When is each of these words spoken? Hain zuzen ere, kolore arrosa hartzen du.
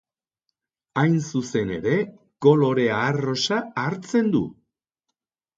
Hain 1.01 1.17
zuzen 1.31 1.75
ere, 1.75 1.93
kolore 2.47 2.87
arrosa 3.01 3.63
hartzen 3.83 4.37
du. 4.39 4.43